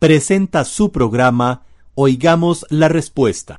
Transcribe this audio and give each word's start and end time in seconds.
presenta 0.00 0.64
su 0.64 0.92
programa 0.92 1.66
Oigamos 1.94 2.64
la 2.70 2.88
Respuesta. 2.88 3.58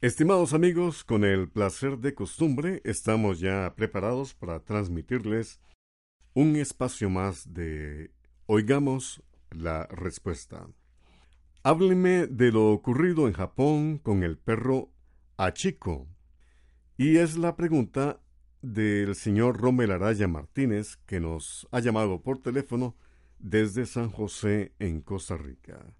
Estimados 0.00 0.54
amigos, 0.54 1.04
con 1.04 1.22
el 1.22 1.48
placer 1.48 1.98
de 1.98 2.14
costumbre, 2.14 2.80
estamos 2.82 3.38
ya 3.38 3.72
preparados 3.76 4.34
para 4.34 4.58
transmitirles 4.64 5.60
un 6.34 6.56
espacio 6.56 7.10
más 7.10 7.54
de 7.54 8.10
Oigamos 8.46 9.22
la 9.52 9.86
Respuesta. 9.86 10.66
Hábleme 11.62 12.26
de 12.26 12.50
lo 12.50 12.72
ocurrido 12.72 13.28
en 13.28 13.34
Japón 13.34 13.98
con 13.98 14.24
el 14.24 14.38
perro 14.38 14.90
Achiko. 15.36 16.08
Y 16.96 17.18
es 17.18 17.36
la 17.36 17.54
pregunta 17.54 18.18
del 18.62 19.14
señor 19.14 19.60
Rommel 19.60 19.92
Araya 19.92 20.26
Martínez, 20.26 20.96
que 21.06 21.20
nos 21.20 21.68
ha 21.70 21.78
llamado 21.78 22.20
por 22.20 22.42
teléfono 22.42 22.96
desde 23.42 23.86
San 23.86 24.10
José, 24.10 24.72
en 24.78 25.02
Costa 25.02 25.36
Rica. 25.36 25.94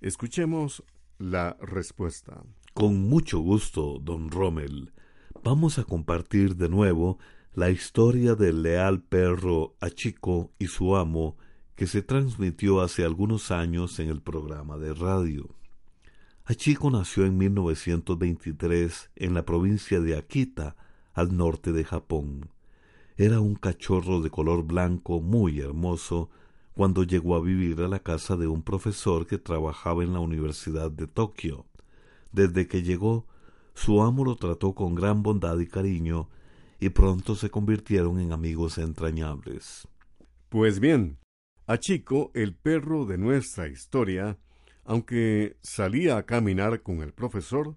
Escuchemos 0.00 0.82
la 1.18 1.56
respuesta. 1.60 2.42
Con 2.74 3.08
mucho 3.08 3.38
gusto, 3.38 3.98
don 4.02 4.30
Rommel. 4.30 4.92
Vamos 5.44 5.78
a 5.78 5.84
compartir 5.84 6.56
de 6.56 6.68
nuevo 6.68 7.18
la 7.54 7.70
historia 7.70 8.34
del 8.34 8.62
leal 8.62 9.02
perro 9.02 9.76
Achico 9.80 10.52
y 10.58 10.66
su 10.66 10.96
amo 10.96 11.36
que 11.74 11.86
se 11.86 12.02
transmitió 12.02 12.80
hace 12.80 13.04
algunos 13.04 13.50
años 13.50 13.98
en 14.00 14.08
el 14.08 14.22
programa 14.22 14.78
de 14.78 14.94
radio. 14.94 15.54
Achiko 16.44 16.90
nació 16.90 17.26
en 17.26 17.36
1923 17.36 19.10
en 19.16 19.34
la 19.34 19.44
provincia 19.44 20.00
de 20.00 20.16
Akita, 20.16 20.76
al 21.12 21.36
norte 21.36 21.72
de 21.72 21.84
Japón. 21.84 22.50
Era 23.16 23.40
un 23.40 23.54
cachorro 23.54 24.20
de 24.20 24.30
color 24.30 24.62
blanco 24.64 25.20
muy 25.20 25.60
hermoso 25.60 26.30
cuando 26.76 27.02
llegó 27.02 27.34
a 27.34 27.40
vivir 27.40 27.80
a 27.80 27.88
la 27.88 27.98
casa 27.98 28.36
de 28.36 28.46
un 28.46 28.62
profesor 28.62 29.26
que 29.26 29.38
trabajaba 29.38 30.04
en 30.04 30.12
la 30.12 30.20
Universidad 30.20 30.90
de 30.92 31.08
Tokio. 31.08 31.66
Desde 32.30 32.68
que 32.68 32.82
llegó, 32.82 33.26
su 33.74 34.02
amo 34.02 34.24
lo 34.24 34.36
trató 34.36 34.74
con 34.74 34.94
gran 34.94 35.24
bondad 35.24 35.58
y 35.58 35.66
cariño, 35.66 36.28
y 36.78 36.90
pronto 36.90 37.34
se 37.34 37.50
convirtieron 37.50 38.20
en 38.20 38.32
amigos 38.32 38.78
entrañables. 38.78 39.88
Pues 40.48 40.78
bien, 40.78 41.18
a 41.66 41.78
Chico, 41.78 42.30
el 42.34 42.54
perro 42.54 43.06
de 43.06 43.18
nuestra 43.18 43.66
historia, 43.66 44.38
aunque 44.84 45.56
salía 45.62 46.18
a 46.18 46.26
caminar 46.26 46.82
con 46.82 47.00
el 47.00 47.12
profesor, 47.12 47.76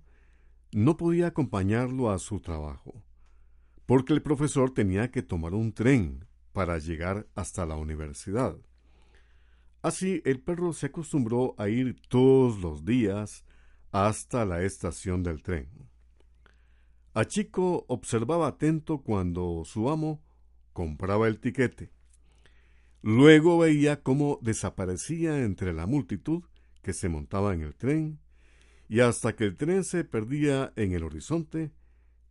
no 0.72 0.97
podía 0.97 1.28
acompañarlo 1.28 2.11
a 2.11 2.19
su 2.19 2.39
trabajo 2.39 3.02
porque 3.89 4.13
el 4.13 4.22
profesor 4.22 4.69
tenía 4.69 5.09
que 5.09 5.23
tomar 5.23 5.56
un 5.56 5.74
tren 5.74 6.28
para 6.53 6.78
llegar 6.78 7.25
hasta 7.34 7.66
la 7.66 7.75
universidad. 7.75 8.56
Así 9.81 10.22
el 10.25 10.41
perro 10.41 10.73
se 10.73 10.88
acostumbró 10.88 11.56
a 11.57 11.69
ir 11.69 12.01
todos 12.09 12.59
los 12.59 12.84
días 12.84 13.45
hasta 13.91 14.45
la 14.45 14.63
estación 14.63 15.23
del 15.23 15.41
tren. 15.41 15.69
A 17.13 17.25
Chico 17.25 17.85
observaba 17.88 18.47
atento 18.47 19.00
cuando 19.01 19.63
su 19.66 19.89
amo 19.89 20.22
compraba 20.73 21.28
el 21.28 21.39
tiquete. 21.39 21.91
Luego 23.01 23.57
veía 23.57 24.03
cómo 24.03 24.39
desaparecía 24.41 25.39
entre 25.44 25.73
la 25.73 25.88
multitud 25.88 26.44
que 26.81 26.94
se 26.94 27.09
montaba 27.09 27.53
en 27.53 27.62
el 27.62 27.75
tren, 27.75 28.19
y 28.88 29.01
hasta 29.01 29.35
que 29.35 29.45
el 29.45 29.56
tren 29.56 29.84
se 29.84 30.03
perdía 30.03 30.73
en 30.75 30.94
el 30.94 31.03
horizonte, 31.03 31.72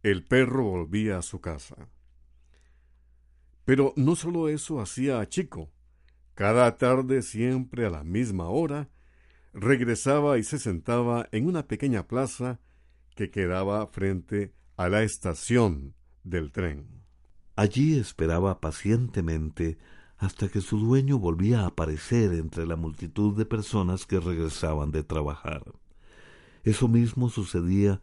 el 0.03 0.25
perro 0.25 0.65
volvía 0.65 1.19
a 1.19 1.23
su 1.23 1.41
casa. 1.41 1.89
Pero 3.65 3.93
no 3.97 4.17
solo 4.17 4.49
eso 4.49 4.81
hacía 4.81 5.21
a 5.21 5.29
Chico. 5.29 5.71
Cada 6.39 6.77
tarde, 6.77 7.23
siempre 7.23 7.85
a 7.85 7.91
la 7.91 8.05
misma 8.05 8.49
hora, 8.49 8.89
regresaba 9.53 10.39
y 10.39 10.45
se 10.45 10.61
sentaba 10.61 11.29
en 11.33 11.49
una 11.49 11.67
pequeña 11.67 12.07
plaza 12.07 12.61
que 13.17 13.33
quedaba 13.33 13.85
frente 13.89 14.55
a 14.77 14.89
la 14.89 15.03
estación 15.03 15.97
del 16.23 16.53
tren. 16.53 17.03
Allí 17.57 17.99
esperaba 17.99 18.61
pacientemente 18.61 19.79
hasta 20.17 20.49
que 20.49 20.61
su 20.61 20.79
dueño 20.79 21.19
volvía 21.19 21.63
a 21.63 21.67
aparecer 21.67 22.33
entre 22.35 22.69
la 22.69 22.77
multitud 22.77 23.37
de 23.37 23.45
personas 23.45 24.07
que 24.07 24.21
regresaban 24.21 24.93
de 24.93 25.03
trabajar. 25.03 25.65
Eso 26.63 26.87
mismo 26.87 27.31
sucedía 27.31 28.01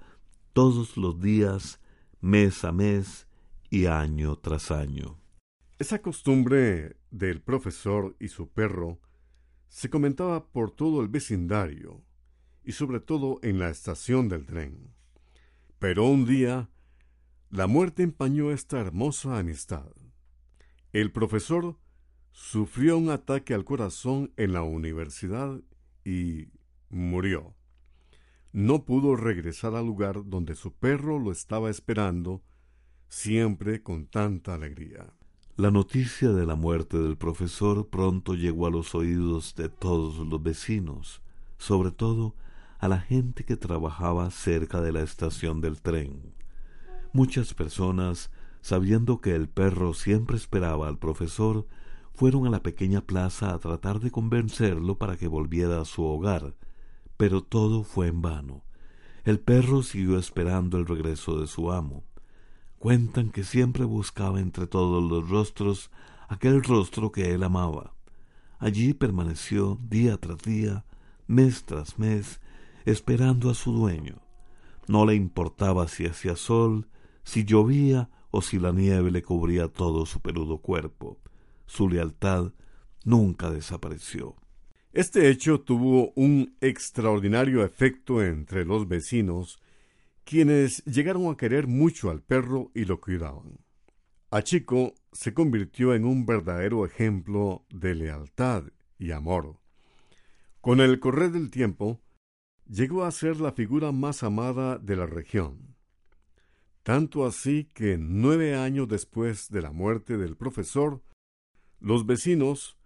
todos 0.51 0.97
los 0.97 1.21
días 1.21 1.79
mes 2.19 2.65
a 2.65 2.73
mes 2.73 3.27
y 3.69 3.85
año 3.85 4.35
tras 4.35 4.71
año. 4.71 5.17
Esa 5.79 6.01
costumbre 6.01 6.97
del 7.17 7.41
profesor 7.41 8.15
y 8.19 8.27
su 8.27 8.49
perro 8.49 8.99
se 9.67 9.89
comentaba 9.89 10.47
por 10.47 10.71
todo 10.71 11.01
el 11.01 11.07
vecindario 11.07 12.03
y 12.63 12.71
sobre 12.71 12.99
todo 12.99 13.39
en 13.41 13.59
la 13.59 13.69
estación 13.69 14.29
del 14.29 14.45
tren. 14.45 14.93
Pero 15.79 16.05
un 16.05 16.25
día 16.25 16.69
la 17.49 17.67
muerte 17.67 18.03
empañó 18.03 18.51
esta 18.51 18.79
hermosa 18.79 19.37
amistad. 19.37 19.91
El 20.93 21.11
profesor 21.11 21.77
sufrió 22.31 22.97
un 22.97 23.09
ataque 23.09 23.53
al 23.53 23.65
corazón 23.65 24.33
en 24.37 24.53
la 24.53 24.63
universidad 24.63 25.61
y 26.03 26.49
murió 26.89 27.55
no 28.55 28.85
pudo 28.85 29.17
regresar 29.17 29.75
al 29.75 29.85
lugar 29.85 30.29
donde 30.29 30.55
su 30.55 30.71
perro 30.71 31.19
lo 31.19 31.33
estaba 31.33 31.69
esperando, 31.69 32.41
siempre 33.09 33.83
con 33.83 34.07
tanta 34.07 34.53
alegría. 34.53 35.11
La 35.57 35.71
noticia 35.71 36.33
de 36.33 36.45
la 36.45 36.55
muerte 36.55 36.97
del 36.97 37.15
profesor 37.15 37.87
pronto 37.87 38.33
llegó 38.33 38.67
a 38.67 38.69
los 38.69 38.93
oídos 38.93 39.55
de 39.55 39.69
todos 39.69 40.17
los 40.17 40.43
vecinos, 40.43 41.21
sobre 41.57 41.91
todo 41.91 42.35
a 42.77 42.89
la 42.89 42.99
gente 42.99 43.45
que 43.45 43.55
trabajaba 43.55 44.29
cerca 44.31 44.81
de 44.81 44.91
la 44.91 45.01
estación 45.01 45.61
del 45.61 45.81
tren. 45.81 46.33
Muchas 47.13 47.53
personas, 47.53 48.31
sabiendo 48.59 49.21
que 49.21 49.33
el 49.33 49.47
perro 49.47 49.93
siempre 49.93 50.35
esperaba 50.35 50.89
al 50.89 50.97
profesor, 50.97 51.65
fueron 52.13 52.45
a 52.47 52.49
la 52.49 52.61
pequeña 52.61 52.99
plaza 52.99 53.53
a 53.53 53.59
tratar 53.59 54.01
de 54.01 54.11
convencerlo 54.11 54.97
para 54.97 55.15
que 55.15 55.29
volviera 55.29 55.79
a 55.79 55.85
su 55.85 56.03
hogar, 56.03 56.53
pero 57.15 57.41
todo 57.41 57.85
fue 57.85 58.07
en 58.07 58.21
vano. 58.21 58.65
El 59.23 59.39
perro 59.39 59.83
siguió 59.83 60.19
esperando 60.19 60.77
el 60.77 60.85
regreso 60.85 61.39
de 61.39 61.47
su 61.47 61.71
amo. 61.71 62.03
Cuentan 62.79 63.31
que 63.31 63.43
siempre 63.43 63.85
buscaba 63.85 64.39
entre 64.39 64.67
todos 64.67 65.03
los 65.03 65.29
rostros 65.29 65.91
aquel 66.27 66.63
rostro 66.63 67.11
que 67.11 67.33
él 67.33 67.43
amaba. 67.43 67.93
Allí 68.59 68.93
permaneció 68.93 69.79
día 69.81 70.17
tras 70.17 70.39
día, 70.39 70.85
mes 71.27 71.65
tras 71.65 71.99
mes, 71.99 72.39
esperando 72.85 73.49
a 73.49 73.55
su 73.55 73.71
dueño. 73.71 74.21
No 74.87 75.05
le 75.05 75.15
importaba 75.15 75.87
si 75.87 76.05
hacía 76.05 76.35
sol, 76.35 76.87
si 77.23 77.43
llovía 77.43 78.09
o 78.31 78.41
si 78.41 78.59
la 78.59 78.71
nieve 78.71 79.11
le 79.11 79.23
cubría 79.23 79.67
todo 79.67 80.05
su 80.05 80.19
peludo 80.19 80.59
cuerpo. 80.59 81.17
Su 81.65 81.89
lealtad 81.89 82.51
nunca 83.03 83.49
desapareció. 83.49 84.35
Este 84.93 85.29
hecho 85.29 85.59
tuvo 85.59 86.13
un 86.15 86.55
extraordinario 86.61 87.65
efecto 87.65 88.23
entre 88.23 88.63
los 88.63 88.87
vecinos, 88.87 89.59
quienes 90.25 90.83
llegaron 90.85 91.31
a 91.31 91.37
querer 91.37 91.67
mucho 91.67 92.09
al 92.09 92.21
perro 92.21 92.71
y 92.73 92.85
lo 92.85 92.99
cuidaban. 92.99 93.59
Chico 94.43 94.95
se 95.13 95.33
convirtió 95.33 95.93
en 95.93 96.03
un 96.03 96.25
verdadero 96.25 96.85
ejemplo 96.85 97.65
de 97.69 97.95
lealtad 97.95 98.65
y 98.97 99.11
amor. 99.11 99.59
Con 100.59 100.81
el 100.81 100.99
correr 100.99 101.31
del 101.31 101.51
tiempo, 101.51 102.01
llegó 102.67 103.05
a 103.05 103.11
ser 103.11 103.39
la 103.39 103.53
figura 103.53 103.91
más 103.93 104.23
amada 104.23 104.77
de 104.77 104.97
la 104.97 105.05
región. 105.05 105.75
Tanto 106.83 107.25
así 107.25 107.69
que 107.73 107.97
nueve 107.97 108.55
años 108.55 108.87
después 108.87 109.49
de 109.49 109.61
la 109.61 109.71
muerte 109.71 110.17
del 110.17 110.35
profesor, 110.35 111.01
los 111.79 112.05
vecinos 112.05 112.77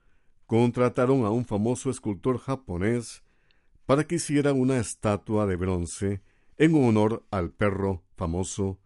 contrataron 0.46 1.26
a 1.26 1.32
un 1.32 1.46
famoso 1.46 1.90
escultor 1.90 2.38
japonés 2.38 3.24
para 3.86 4.06
que 4.06 4.16
hiciera 4.16 4.54
una 4.54 4.78
estatua 4.78 5.48
de 5.48 5.56
bronce 5.56 6.22
en 6.60 6.76
honor 6.76 7.26
al 7.32 7.52
perro 7.52 8.04
famoso 8.18 8.82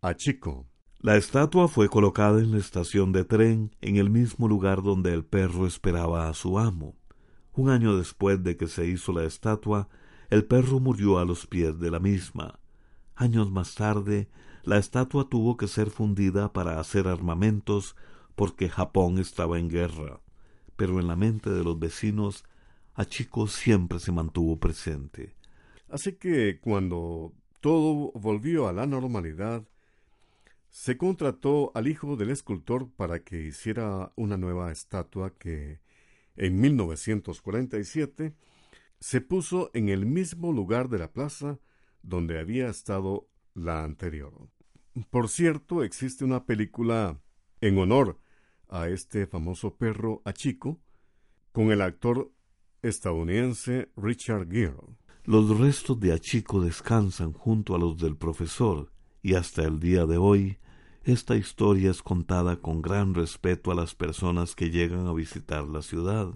Achiko. 0.00 0.68
La 1.00 1.16
estatua 1.16 1.66
fue 1.66 1.88
colocada 1.88 2.38
en 2.38 2.52
la 2.52 2.58
estación 2.58 3.10
de 3.10 3.24
tren 3.24 3.74
en 3.80 3.96
el 3.96 4.10
mismo 4.10 4.46
lugar 4.46 4.80
donde 4.80 5.12
el 5.12 5.24
perro 5.24 5.66
esperaba 5.66 6.28
a 6.28 6.34
su 6.34 6.56
amo. 6.56 6.94
Un 7.52 7.68
año 7.68 7.96
después 7.96 8.44
de 8.44 8.56
que 8.56 8.68
se 8.68 8.86
hizo 8.86 9.12
la 9.12 9.24
estatua, 9.24 9.88
el 10.30 10.44
perro 10.44 10.78
murió 10.78 11.18
a 11.18 11.24
los 11.24 11.48
pies 11.48 11.80
de 11.80 11.90
la 11.90 11.98
misma. 11.98 12.60
Años 13.16 13.50
más 13.50 13.74
tarde, 13.74 14.28
la 14.62 14.78
estatua 14.78 15.28
tuvo 15.28 15.56
que 15.56 15.66
ser 15.66 15.90
fundida 15.90 16.52
para 16.52 16.78
hacer 16.78 17.08
armamentos 17.08 17.96
porque 18.36 18.68
Japón 18.68 19.18
estaba 19.18 19.58
en 19.58 19.68
guerra. 19.68 20.20
Pero 20.76 21.00
en 21.00 21.08
la 21.08 21.16
mente 21.16 21.50
de 21.50 21.64
los 21.64 21.76
vecinos, 21.76 22.44
Achiko 22.94 23.48
siempre 23.48 23.98
se 23.98 24.12
mantuvo 24.12 24.60
presente. 24.60 25.34
Así 25.88 26.14
que 26.14 26.58
cuando 26.60 27.32
todo 27.60 28.12
volvió 28.12 28.68
a 28.68 28.72
la 28.72 28.86
normalidad, 28.86 29.66
se 30.70 30.96
contrató 30.96 31.70
al 31.74 31.86
hijo 31.86 32.16
del 32.16 32.30
escultor 32.30 32.90
para 32.90 33.20
que 33.22 33.40
hiciera 33.40 34.12
una 34.16 34.36
nueva 34.36 34.72
estatua 34.72 35.32
que 35.38 35.80
en 36.36 36.60
1947 36.60 38.34
se 38.98 39.20
puso 39.20 39.70
en 39.72 39.88
el 39.88 40.04
mismo 40.04 40.52
lugar 40.52 40.88
de 40.88 40.98
la 40.98 41.12
plaza 41.12 41.60
donde 42.02 42.38
había 42.38 42.68
estado 42.68 43.28
la 43.54 43.84
anterior. 43.84 44.48
Por 45.10 45.28
cierto, 45.28 45.84
existe 45.84 46.24
una 46.24 46.44
película 46.44 47.20
en 47.60 47.78
honor 47.78 48.18
a 48.68 48.88
este 48.88 49.26
famoso 49.26 49.76
perro 49.76 50.22
Achico 50.24 50.80
con 51.52 51.70
el 51.70 51.82
actor 51.82 52.32
estadounidense 52.82 53.90
Richard 53.96 54.50
Gere. 54.50 54.96
Los 55.26 55.58
restos 55.58 55.98
de 56.00 56.12
Achico 56.12 56.60
descansan 56.60 57.32
junto 57.32 57.74
a 57.74 57.78
los 57.78 57.96
del 57.96 58.14
profesor 58.14 58.92
y 59.22 59.36
hasta 59.36 59.62
el 59.62 59.80
día 59.80 60.04
de 60.04 60.18
hoy 60.18 60.58
esta 61.02 61.34
historia 61.34 61.90
es 61.90 62.02
contada 62.02 62.56
con 62.56 62.82
gran 62.82 63.14
respeto 63.14 63.72
a 63.72 63.74
las 63.74 63.94
personas 63.94 64.54
que 64.54 64.68
llegan 64.68 65.06
a 65.06 65.14
visitar 65.14 65.64
la 65.64 65.80
ciudad. 65.80 66.34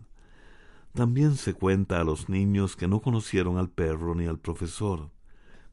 También 0.95 1.37
se 1.37 1.53
cuenta 1.53 2.01
a 2.01 2.05
los 2.05 2.31
niños 2.31 2.77
que 2.77 2.89
no 2.89 3.03
conocieron 3.03 3.59
al 3.59 3.69
perro 3.69 4.15
ni 4.15 4.25
al 4.25 4.39
profesor. 4.39 5.11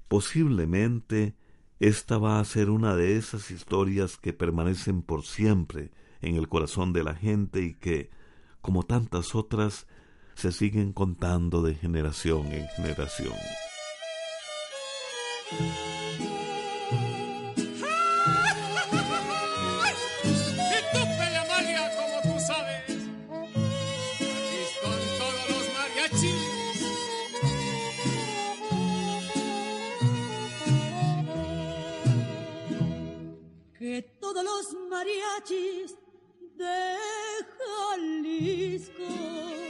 Posiblemente 0.09 1.37
esta 1.79 2.17
va 2.17 2.41
a 2.41 2.45
ser 2.45 2.69
una 2.69 2.97
de 2.97 3.15
esas 3.15 3.49
historias 3.49 4.17
que 4.17 4.33
permanecen 4.33 5.01
por 5.01 5.23
siempre 5.23 5.91
en 6.19 6.35
el 6.35 6.49
corazón 6.49 6.91
de 6.91 7.05
la 7.05 7.15
gente 7.15 7.61
y 7.61 7.75
que, 7.75 8.09
como 8.59 8.83
tantas 8.83 9.35
otras, 9.35 9.87
se 10.35 10.51
siguen 10.51 10.93
contando 10.93 11.61
de 11.61 11.75
generación 11.75 12.51
en 12.51 12.67
generación. 12.69 13.35
mariachis 34.89 35.97
de 36.57 36.97
Jalisco 37.57 39.64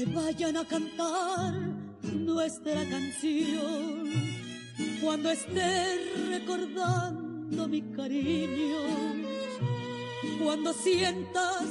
te 0.00 0.06
vayan 0.06 0.56
a 0.56 0.64
cantar 0.64 1.52
nuestra 2.02 2.88
canción 2.88 4.08
cuando 5.02 5.30
estés 5.30 6.28
recordando 6.30 7.68
mi 7.68 7.82
cariño, 7.92 8.78
cuando 10.42 10.72
sientas 10.72 11.66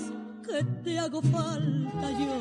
que 0.46 0.64
te 0.84 1.00
hago 1.00 1.24
falta 1.24 2.12
yo. 2.20 2.36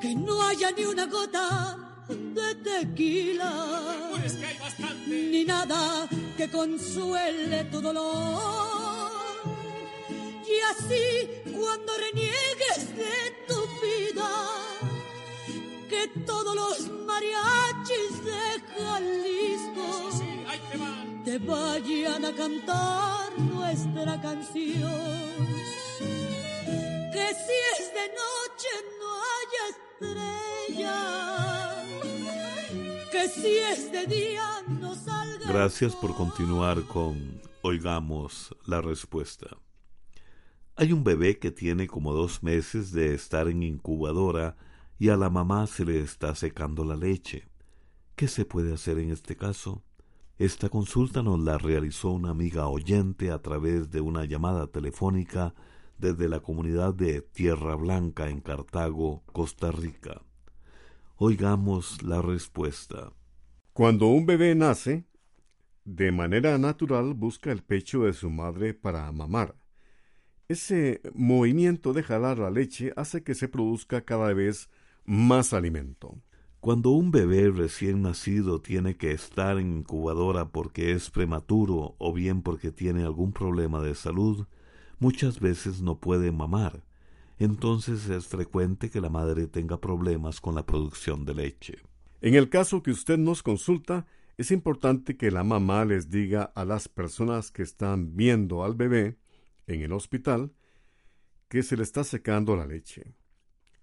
que, 0.00 0.08
que 0.08 0.14
no 0.16 0.42
haya 0.42 0.72
ni 0.72 0.84
una 0.84 1.06
gota 1.06 1.78
de 2.08 2.54
tequila. 2.56 3.52
Pues 4.10 4.32
que 4.32 4.46
hay 4.46 4.58
bastante. 4.58 5.28
Ni 5.30 5.44
nada 5.44 6.08
que 6.36 6.50
consuele 6.50 7.62
tu 7.70 7.80
dolor. 7.80 8.66
Y 10.44 10.60
así 10.72 11.52
cuando 11.56 11.92
reniegues 11.96 12.96
de 12.96 13.44
tu 13.48 13.65
vida, 13.82 14.30
que 15.88 16.08
todos 16.24 16.54
los 16.54 16.90
mariachis 17.06 18.24
de 18.24 18.60
Jalisco 18.76 20.10
te, 21.24 21.38
vayan 21.38 22.24
a 22.24 22.32
cantar 22.32 23.38
nuestra 23.38 24.20
canción. 24.20 25.26
Que 27.12 27.34
si 27.44 27.56
es 27.72 27.92
de 27.98 28.06
noche 28.22 28.72
no 29.00 29.08
haya 29.34 29.64
estrella, 30.80 30.98
que 33.10 33.28
si 33.28 33.52
es 33.58 33.92
de 33.92 34.06
día 34.06 34.62
no 34.68 34.94
salga. 34.94 35.46
Gracias 35.48 35.94
por 35.96 36.14
continuar 36.14 36.82
con 36.84 37.40
Oigamos 37.62 38.54
la 38.66 38.80
respuesta. 38.80 39.56
Hay 40.78 40.92
un 40.92 41.04
bebé 41.04 41.38
que 41.38 41.50
tiene 41.50 41.86
como 41.86 42.12
dos 42.12 42.42
meses 42.42 42.92
de 42.92 43.14
estar 43.14 43.48
en 43.48 43.62
incubadora 43.62 44.56
y 44.98 45.08
a 45.08 45.16
la 45.16 45.30
mamá 45.30 45.66
se 45.66 45.86
le 45.86 46.00
está 46.00 46.34
secando 46.34 46.84
la 46.84 46.96
leche. 46.96 47.48
¿Qué 48.14 48.28
se 48.28 48.44
puede 48.44 48.74
hacer 48.74 48.98
en 48.98 49.10
este 49.10 49.36
caso? 49.36 49.82
Esta 50.36 50.68
consulta 50.68 51.22
nos 51.22 51.40
la 51.40 51.56
realizó 51.56 52.10
una 52.10 52.28
amiga 52.28 52.68
oyente 52.68 53.30
a 53.30 53.38
través 53.40 53.90
de 53.90 54.02
una 54.02 54.26
llamada 54.26 54.66
telefónica 54.66 55.54
desde 55.96 56.28
la 56.28 56.40
comunidad 56.40 56.92
de 56.92 57.22
Tierra 57.22 57.74
Blanca 57.74 58.28
en 58.28 58.42
Cartago, 58.42 59.22
Costa 59.32 59.72
Rica. 59.72 60.20
Oigamos 61.16 62.02
la 62.02 62.20
respuesta. 62.20 63.14
Cuando 63.72 64.08
un 64.08 64.26
bebé 64.26 64.54
nace, 64.54 65.06
de 65.86 66.12
manera 66.12 66.58
natural 66.58 67.14
busca 67.14 67.50
el 67.50 67.62
pecho 67.62 68.02
de 68.02 68.12
su 68.12 68.28
madre 68.28 68.74
para 68.74 69.10
mamar. 69.10 69.54
Ese 70.48 71.00
movimiento 71.12 71.92
de 71.92 72.04
jalar 72.04 72.38
la 72.38 72.50
leche 72.50 72.92
hace 72.94 73.24
que 73.24 73.34
se 73.34 73.48
produzca 73.48 74.02
cada 74.02 74.32
vez 74.32 74.70
más 75.04 75.52
alimento. 75.52 76.22
Cuando 76.60 76.90
un 76.90 77.10
bebé 77.10 77.50
recién 77.50 78.02
nacido 78.02 78.60
tiene 78.60 78.96
que 78.96 79.10
estar 79.10 79.58
en 79.58 79.78
incubadora 79.78 80.50
porque 80.50 80.92
es 80.92 81.10
prematuro 81.10 81.96
o 81.98 82.12
bien 82.12 82.42
porque 82.42 82.70
tiene 82.70 83.02
algún 83.02 83.32
problema 83.32 83.82
de 83.82 83.96
salud, 83.96 84.46
muchas 85.00 85.40
veces 85.40 85.82
no 85.82 85.98
puede 85.98 86.30
mamar. 86.30 86.84
Entonces 87.38 88.08
es 88.08 88.28
frecuente 88.28 88.88
que 88.88 89.00
la 89.00 89.10
madre 89.10 89.48
tenga 89.48 89.80
problemas 89.80 90.40
con 90.40 90.54
la 90.54 90.64
producción 90.64 91.24
de 91.24 91.34
leche. 91.34 91.78
En 92.20 92.34
el 92.34 92.48
caso 92.48 92.84
que 92.84 92.92
usted 92.92 93.18
nos 93.18 93.42
consulta, 93.42 94.06
es 94.38 94.52
importante 94.52 95.16
que 95.16 95.32
la 95.32 95.42
mamá 95.42 95.84
les 95.84 96.08
diga 96.08 96.44
a 96.54 96.64
las 96.64 96.88
personas 96.88 97.50
que 97.50 97.62
están 97.62 98.16
viendo 98.16 98.62
al 98.62 98.74
bebé 98.74 99.18
en 99.66 99.82
el 99.82 99.92
hospital 99.92 100.52
que 101.48 101.62
se 101.62 101.76
le 101.76 101.82
está 101.82 102.04
secando 102.04 102.56
la 102.56 102.66
leche. 102.66 103.14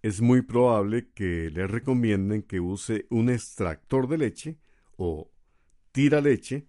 Es 0.02 0.22
muy 0.22 0.42
probable 0.42 1.10
que 1.13 1.50
le 1.50 1.66
recomienden 1.68 2.44
que 2.44 2.60
use 2.60 3.08
un 3.10 3.30
extractor 3.30 4.08
de 4.08 4.18
leche 4.18 4.58
o 4.98 5.32
tira 5.92 6.20
leche, 6.20 6.68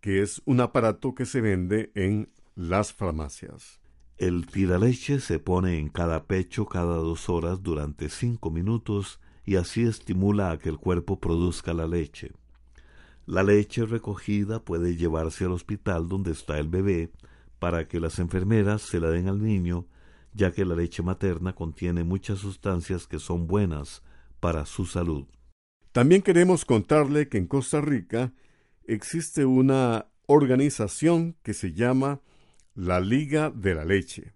que 0.00 0.20
es 0.20 0.42
un 0.44 0.60
aparato 0.60 1.14
que 1.14 1.26
se 1.26 1.40
vende 1.40 1.92
en 1.94 2.32
las 2.56 2.92
farmacias. 2.92 3.80
El 4.16 4.46
tiraleche 4.46 5.18
se 5.18 5.38
pone 5.38 5.78
en 5.78 5.88
cada 5.88 6.26
pecho 6.26 6.66
cada 6.66 6.96
dos 6.96 7.28
horas 7.28 7.62
durante 7.62 8.08
cinco 8.08 8.50
minutos 8.50 9.20
y 9.44 9.56
así 9.56 9.82
estimula 9.82 10.50
a 10.50 10.58
que 10.58 10.68
el 10.68 10.78
cuerpo 10.78 11.18
produzca 11.18 11.72
la 11.72 11.86
leche. 11.86 12.32
La 13.26 13.42
leche 13.42 13.86
recogida 13.86 14.64
puede 14.64 14.96
llevarse 14.96 15.44
al 15.44 15.52
hospital 15.52 16.08
donde 16.08 16.32
está 16.32 16.58
el 16.58 16.68
bebé 16.68 17.10
para 17.58 17.88
que 17.88 18.00
las 18.00 18.18
enfermeras 18.18 18.82
se 18.82 19.00
la 19.00 19.10
den 19.10 19.28
al 19.28 19.42
niño, 19.42 19.86
ya 20.32 20.52
que 20.52 20.64
la 20.64 20.74
leche 20.74 21.02
materna 21.02 21.54
contiene 21.54 22.04
muchas 22.04 22.38
sustancias 22.38 23.06
que 23.06 23.18
son 23.18 23.46
buenas 23.46 24.02
para 24.40 24.66
su 24.66 24.84
salud. 24.84 25.26
También 25.92 26.22
queremos 26.22 26.64
contarle 26.64 27.28
que 27.28 27.38
en 27.38 27.46
Costa 27.46 27.80
Rica 27.80 28.32
existe 28.84 29.44
una 29.44 30.06
organización 30.26 31.36
que 31.42 31.54
se 31.54 31.72
llama 31.72 32.20
la 32.74 33.00
Liga 33.00 33.50
de 33.50 33.74
la 33.74 33.84
Leche, 33.84 34.34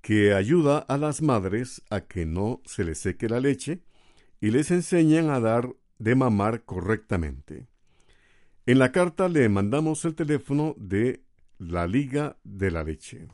que 0.00 0.34
ayuda 0.34 0.78
a 0.78 0.96
las 0.96 1.22
madres 1.22 1.82
a 1.90 2.02
que 2.02 2.26
no 2.26 2.62
se 2.64 2.84
les 2.84 2.98
seque 2.98 3.28
la 3.28 3.40
leche 3.40 3.82
y 4.40 4.50
les 4.50 4.70
enseñan 4.70 5.30
a 5.30 5.40
dar 5.40 5.74
de 5.98 6.14
mamar 6.14 6.64
correctamente. 6.64 7.66
En 8.66 8.78
la 8.78 8.92
carta 8.92 9.28
le 9.28 9.48
mandamos 9.48 10.04
el 10.04 10.14
teléfono 10.14 10.74
de 10.78 11.22
la 11.58 11.86
Liga 11.86 12.36
de 12.44 12.70
la 12.70 12.84
Leche. 12.84 13.28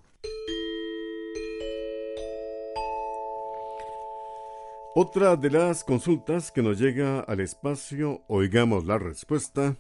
Otra 4.95 5.37
de 5.37 5.51
las 5.51 5.85
consultas 5.85 6.51
que 6.51 6.63
nos 6.63 6.79
llega 6.79 7.21
al 7.21 7.41
espacio 7.41 8.23
Oigamos 8.29 8.85
la 8.85 8.99
Respuesta 8.99 9.77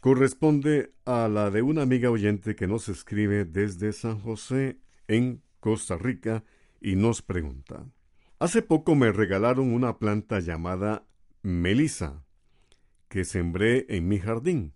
corresponde 0.00 0.92
a 1.04 1.28
la 1.28 1.50
de 1.50 1.62
una 1.62 1.82
amiga 1.82 2.10
oyente 2.10 2.54
que 2.54 2.66
nos 2.66 2.88
escribe 2.88 3.44
desde 3.44 3.92
San 3.92 4.20
José, 4.20 4.78
en 5.06 5.42
Costa 5.60 5.96
Rica, 5.96 6.44
y 6.80 6.96
nos 6.96 7.22
pregunta, 7.22 7.86
Hace 8.40 8.62
poco 8.62 8.94
me 8.94 9.10
regalaron 9.10 9.72
una 9.72 9.98
planta 9.98 10.38
llamada 10.38 11.04
melisa 11.42 12.24
que 13.08 13.24
sembré 13.24 13.86
en 13.88 14.06
mi 14.06 14.20
jardín. 14.20 14.74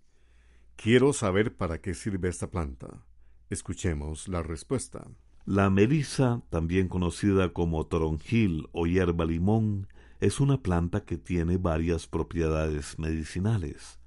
Quiero 0.75 1.13
saber 1.13 1.55
para 1.55 1.79
qué 1.79 1.93
sirve 1.93 2.29
esta 2.29 2.49
planta. 2.51 3.05
Escuchemos 3.49 4.27
la 4.27 4.43
respuesta. 4.43 5.07
La 5.45 5.69
melisa, 5.69 6.41
también 6.49 6.87
conocida 6.87 7.53
como 7.53 7.85
toronjil 7.85 8.67
o 8.71 8.87
hierba 8.87 9.25
limón, 9.25 9.87
es 10.19 10.39
una 10.39 10.61
planta 10.61 11.03
que 11.03 11.17
tiene 11.17 11.57
varias 11.57 12.07
propiedades 12.07 12.97
medicinales. 12.97 13.99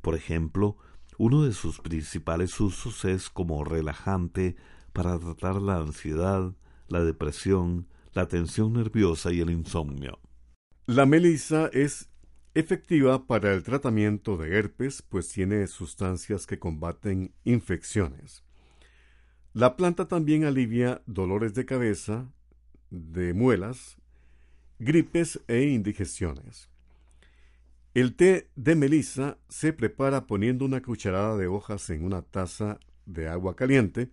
Por 0.00 0.14
ejemplo, 0.14 0.76
uno 1.16 1.44
de 1.44 1.52
sus 1.52 1.80
principales 1.80 2.60
usos 2.60 3.04
es 3.04 3.30
como 3.30 3.64
relajante 3.64 4.56
para 4.92 5.18
tratar 5.18 5.62
la 5.62 5.76
ansiedad, 5.76 6.52
la 6.88 7.04
depresión, 7.04 7.86
la 8.12 8.26
tensión 8.26 8.72
nerviosa 8.72 9.32
y 9.32 9.40
el 9.40 9.50
insomnio. 9.50 10.18
La 10.86 11.06
melisa 11.06 11.70
es 11.72 12.09
efectiva 12.54 13.26
para 13.26 13.52
el 13.52 13.62
tratamiento 13.62 14.36
de 14.36 14.58
herpes, 14.58 15.02
pues 15.02 15.28
tiene 15.28 15.66
sustancias 15.66 16.46
que 16.46 16.58
combaten 16.58 17.32
infecciones. 17.44 18.42
La 19.52 19.76
planta 19.76 20.06
también 20.06 20.44
alivia 20.44 21.02
dolores 21.06 21.54
de 21.54 21.64
cabeza, 21.64 22.32
de 22.90 23.34
muelas, 23.34 23.96
gripes 24.78 25.40
e 25.48 25.62
indigestiones. 25.64 26.68
El 27.92 28.14
té 28.14 28.48
de 28.54 28.76
melisa 28.76 29.38
se 29.48 29.72
prepara 29.72 30.26
poniendo 30.26 30.64
una 30.64 30.80
cucharada 30.80 31.36
de 31.36 31.48
hojas 31.48 31.90
en 31.90 32.04
una 32.04 32.22
taza 32.22 32.78
de 33.04 33.28
agua 33.28 33.56
caliente 33.56 34.10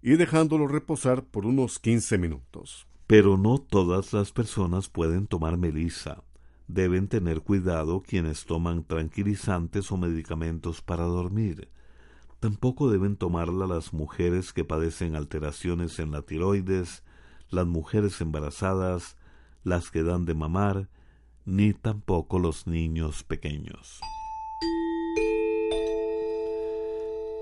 y 0.00 0.12
dejándolo 0.16 0.66
reposar 0.66 1.24
por 1.24 1.44
unos 1.44 1.78
15 1.78 2.16
minutos. 2.16 2.86
Pero 3.06 3.36
no 3.36 3.58
todas 3.58 4.14
las 4.14 4.32
personas 4.32 4.88
pueden 4.88 5.26
tomar 5.26 5.58
melisa. 5.58 6.22
Deben 6.68 7.08
tener 7.08 7.40
cuidado 7.40 8.02
quienes 8.02 8.44
toman 8.44 8.84
tranquilizantes 8.84 9.90
o 9.92 9.96
medicamentos 9.96 10.82
para 10.82 11.04
dormir. 11.04 11.68
Tampoco 12.40 12.90
deben 12.90 13.16
tomarla 13.16 13.66
las 13.66 13.92
mujeres 13.92 14.52
que 14.52 14.64
padecen 14.64 15.14
alteraciones 15.14 15.98
en 15.98 16.10
la 16.10 16.22
tiroides, 16.22 17.04
las 17.50 17.66
mujeres 17.66 18.20
embarazadas, 18.20 19.16
las 19.62 19.90
que 19.90 20.02
dan 20.02 20.24
de 20.24 20.34
mamar, 20.34 20.88
ni 21.44 21.72
tampoco 21.72 22.38
los 22.38 22.66
niños 22.66 23.24
pequeños. 23.24 24.00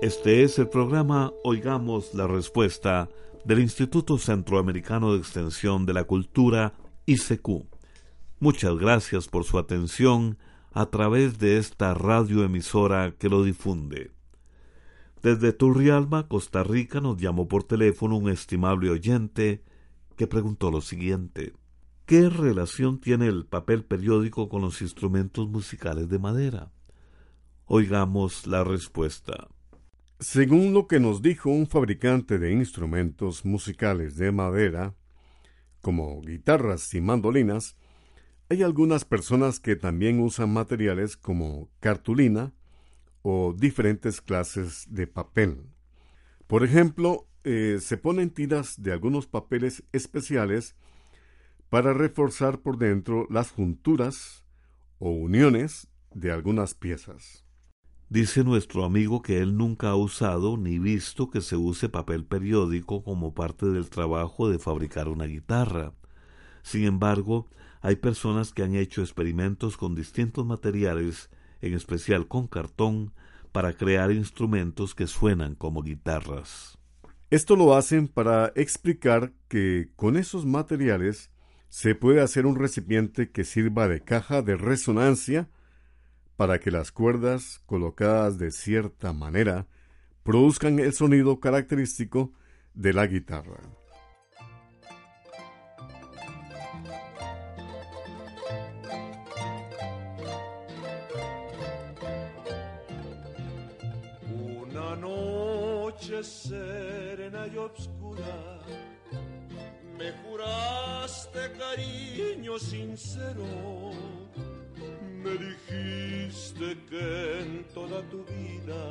Este 0.01 0.43
es 0.43 0.57
el 0.57 0.67
programa 0.67 1.31
Oigamos 1.43 2.15
la 2.15 2.25
Respuesta 2.25 3.07
del 3.45 3.59
Instituto 3.59 4.17
Centroamericano 4.17 5.13
de 5.13 5.19
Extensión 5.19 5.85
de 5.85 5.93
la 5.93 6.05
Cultura, 6.05 6.73
ICQ. 7.05 7.80
Muchas 8.41 8.75
gracias 8.75 9.27
por 9.27 9.43
su 9.43 9.59
atención 9.59 10.39
a 10.71 10.87
través 10.87 11.37
de 11.37 11.59
esta 11.59 11.93
radioemisora 11.93 13.11
que 13.11 13.29
lo 13.29 13.43
difunde. 13.43 14.09
Desde 15.21 15.53
Turrialba, 15.53 16.27
Costa 16.27 16.63
Rica, 16.63 17.01
nos 17.01 17.17
llamó 17.21 17.47
por 17.47 17.65
teléfono 17.65 18.17
un 18.17 18.31
estimable 18.31 18.89
oyente 18.89 19.63
que 20.15 20.25
preguntó 20.25 20.71
lo 20.71 20.81
siguiente. 20.81 21.53
¿Qué 22.07 22.29
relación 22.29 22.99
tiene 22.99 23.27
el 23.27 23.45
papel 23.45 23.83
periódico 23.83 24.49
con 24.49 24.63
los 24.63 24.81
instrumentos 24.81 25.47
musicales 25.47 26.09
de 26.09 26.17
madera? 26.17 26.71
Oigamos 27.67 28.47
la 28.47 28.63
respuesta. 28.63 29.49
Según 30.19 30.73
lo 30.73 30.87
que 30.87 30.99
nos 30.99 31.21
dijo 31.21 31.51
un 31.51 31.67
fabricante 31.67 32.39
de 32.39 32.53
instrumentos 32.53 33.45
musicales 33.45 34.15
de 34.15 34.31
madera, 34.31 34.95
como 35.81 36.19
guitarras 36.21 36.91
y 36.95 37.01
mandolinas, 37.01 37.77
hay 38.51 38.63
algunas 38.63 39.05
personas 39.05 39.61
que 39.61 39.77
también 39.77 40.19
usan 40.19 40.51
materiales 40.51 41.15
como 41.15 41.69
cartulina 41.79 42.51
o 43.21 43.55
diferentes 43.57 44.19
clases 44.19 44.87
de 44.89 45.07
papel. 45.07 45.69
Por 46.47 46.65
ejemplo, 46.65 47.29
eh, 47.45 47.77
se 47.79 47.95
ponen 47.95 48.29
tiras 48.29 48.83
de 48.83 48.91
algunos 48.91 49.25
papeles 49.25 49.85
especiales 49.93 50.75
para 51.69 51.93
reforzar 51.93 52.59
por 52.59 52.77
dentro 52.77 53.25
las 53.29 53.51
junturas 53.51 54.43
o 54.99 55.11
uniones 55.11 55.87
de 56.13 56.33
algunas 56.33 56.73
piezas. 56.73 57.45
Dice 58.09 58.43
nuestro 58.43 58.83
amigo 58.83 59.21
que 59.21 59.39
él 59.39 59.55
nunca 59.55 59.91
ha 59.91 59.95
usado 59.95 60.57
ni 60.57 60.77
visto 60.77 61.29
que 61.29 61.39
se 61.39 61.55
use 61.55 61.87
papel 61.87 62.25
periódico 62.25 63.01
como 63.01 63.33
parte 63.33 63.67
del 63.67 63.89
trabajo 63.89 64.49
de 64.49 64.59
fabricar 64.59 65.07
una 65.07 65.23
guitarra. 65.23 65.93
Sin 66.63 66.83
embargo, 66.83 67.47
hay 67.81 67.95
personas 67.95 68.53
que 68.53 68.63
han 68.63 68.75
hecho 68.75 69.01
experimentos 69.01 69.75
con 69.75 69.95
distintos 69.95 70.45
materiales, 70.45 71.29
en 71.61 71.73
especial 71.73 72.27
con 72.27 72.47
cartón, 72.47 73.13
para 73.51 73.73
crear 73.73 74.11
instrumentos 74.11 74.95
que 74.95 75.07
suenan 75.07 75.55
como 75.55 75.81
guitarras. 75.81 76.77
Esto 77.29 77.55
lo 77.55 77.75
hacen 77.75 78.07
para 78.07 78.51
explicar 78.55 79.33
que 79.47 79.89
con 79.95 80.15
esos 80.15 80.45
materiales 80.45 81.31
se 81.69 81.95
puede 81.95 82.21
hacer 82.21 82.45
un 82.45 82.57
recipiente 82.57 83.31
que 83.31 83.45
sirva 83.45 83.87
de 83.87 84.01
caja 84.01 84.41
de 84.41 84.57
resonancia 84.57 85.49
para 86.35 86.59
que 86.59 86.71
las 86.71 86.91
cuerdas 86.91 87.61
colocadas 87.65 88.37
de 88.37 88.51
cierta 88.51 89.13
manera 89.13 89.67
produzcan 90.23 90.79
el 90.79 90.93
sonido 90.93 91.39
característico 91.39 92.33
de 92.73 92.93
la 92.93 93.07
guitarra. 93.07 93.80
Serena 106.23 107.47
y 107.47 107.57
obscura 107.57 108.59
me 110.01 110.11
juraste 110.23 111.51
cariño 111.59 112.57
sincero. 112.57 113.45
Me 115.23 115.31
dijiste 115.47 116.75
que 116.89 117.39
en 117.41 117.67
toda 117.71 118.01
tu 118.09 118.25
vida 118.25 118.83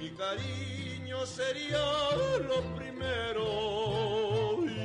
mi 0.00 0.10
cariño 0.10 1.24
sería 1.24 1.78
lo 2.48 2.60
primero. 2.74 3.46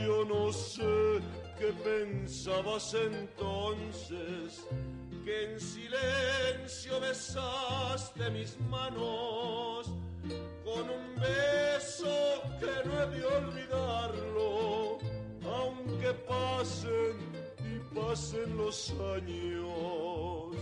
Yo 0.06 0.26
no 0.26 0.54
sé 0.54 1.20
qué 1.58 1.74
pensabas 1.84 2.94
entonces, 2.94 4.68
que 5.26 5.54
en 5.54 5.60
silencio 5.60 7.00
besaste 7.00 8.30
mis 8.30 8.60
manos 8.70 9.90
con 10.64 10.90
un 10.90 11.16
beso 11.20 12.42
que 12.60 12.88
no 12.88 13.04
he 13.04 13.08
de 13.08 13.26
olvidarlo, 13.26 14.98
aunque 15.44 16.14
pasen 16.28 17.32
pasen 17.94 18.58
los 18.58 18.92
años. 18.92 20.56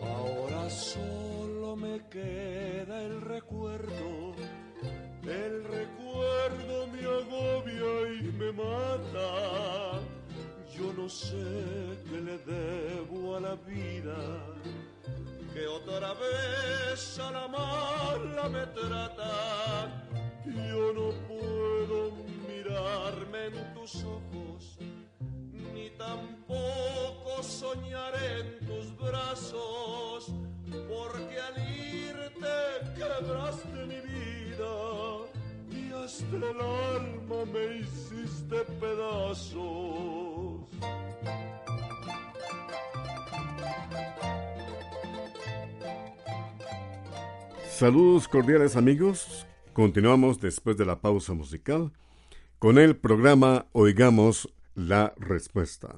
Ahora 0.00 0.70
solo 0.70 1.76
me 1.76 2.00
queda 2.08 3.02
el 3.02 3.20
recuerdo, 3.20 4.34
el 5.22 5.64
recuerdo 5.64 6.86
me 6.88 7.00
agobia 7.00 8.12
y 8.12 8.17
me 8.38 8.52
mata. 8.52 10.00
Yo 10.72 10.92
no 10.96 11.08
sé 11.08 11.44
qué 12.08 12.20
le 12.20 12.38
debo 12.38 13.36
a 13.36 13.40
la 13.40 13.56
vida 13.56 14.16
que 15.52 15.66
otra 15.66 16.14
vez 16.14 17.18
a 17.18 17.30
la 17.32 17.48
mala 17.48 18.48
me 18.48 18.64
trata. 18.66 20.04
Yo 20.46 20.92
no 20.92 21.10
puedo 21.26 22.12
mirarme 22.48 23.46
en 23.46 23.74
tus 23.74 24.04
ojos, 24.04 24.78
ni 25.74 25.90
tampoco 25.90 27.42
soñar 27.42 28.14
en 28.36 28.66
tus 28.66 28.96
brazos, 28.96 30.26
porque 30.88 31.40
al 31.40 31.56
irte 31.58 32.56
quebraste 32.96 33.86
mi 33.86 34.00
vida 34.00 35.37
alma 36.60 37.44
me 37.52 37.78
hiciste 37.78 38.56
pedazos. 38.80 39.58
Saludos 47.70 48.28
cordiales 48.28 48.76
amigos. 48.76 49.46
Continuamos 49.72 50.40
después 50.40 50.76
de 50.76 50.84
la 50.84 51.00
pausa 51.00 51.34
musical 51.34 51.92
con 52.58 52.78
el 52.78 52.96
programa 52.96 53.66
Oigamos 53.72 54.52
la 54.74 55.14
Respuesta. 55.16 55.96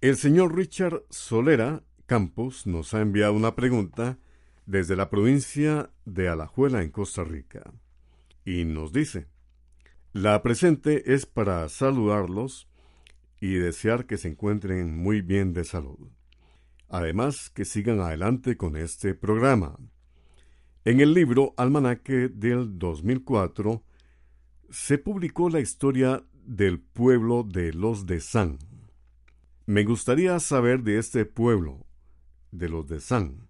El 0.00 0.16
señor 0.16 0.54
Richard 0.56 1.02
Solera, 1.10 1.82
Campos 2.06 2.66
nos 2.66 2.94
ha 2.94 3.00
enviado 3.00 3.32
una 3.34 3.54
pregunta 3.54 4.18
desde 4.66 4.96
la 4.96 5.10
provincia 5.10 5.90
de 6.04 6.28
Alajuela 6.28 6.82
en 6.82 6.90
Costa 6.90 7.24
Rica. 7.24 7.72
Y 8.44 8.64
nos 8.64 8.92
dice, 8.92 9.26
la 10.12 10.42
presente 10.42 11.14
es 11.14 11.26
para 11.26 11.68
saludarlos 11.68 12.68
y 13.40 13.54
desear 13.54 14.06
que 14.06 14.16
se 14.16 14.28
encuentren 14.28 14.96
muy 14.96 15.20
bien 15.20 15.52
de 15.52 15.64
salud. 15.64 16.08
Además, 16.88 17.50
que 17.50 17.64
sigan 17.64 18.00
adelante 18.00 18.56
con 18.56 18.76
este 18.76 19.14
programa. 19.14 19.78
En 20.84 21.00
el 21.00 21.12
libro 21.12 21.52
Almanaque 21.56 22.28
del 22.28 22.78
2004 22.78 23.84
se 24.70 24.98
publicó 24.98 25.50
la 25.50 25.60
historia 25.60 26.24
del 26.32 26.80
pueblo 26.80 27.44
de 27.44 27.74
los 27.74 28.06
de 28.06 28.20
San. 28.20 28.58
Me 29.66 29.84
gustaría 29.84 30.40
saber 30.40 30.82
de 30.82 30.98
este 30.98 31.26
pueblo, 31.26 31.86
de 32.50 32.70
los 32.70 32.88
de 32.88 33.00
San, 33.00 33.48